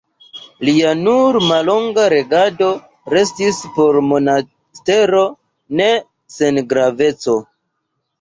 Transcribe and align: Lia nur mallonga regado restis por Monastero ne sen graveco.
Lia 0.67 0.91
nur 0.99 1.35
mallonga 1.49 2.05
regado 2.13 2.69
restis 3.13 3.59
por 3.75 3.99
Monastero 4.07 5.21
ne 5.83 5.91
sen 6.37 6.59
graveco. 6.73 7.37